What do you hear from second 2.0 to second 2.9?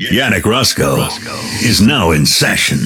in session.